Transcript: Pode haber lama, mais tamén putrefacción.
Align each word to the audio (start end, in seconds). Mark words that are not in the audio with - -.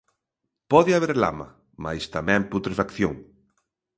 Pode 0.71 0.91
haber 0.95 1.13
lama, 1.23 1.47
mais 1.83 2.03
tamén 2.15 2.49
putrefacción. 2.51 3.13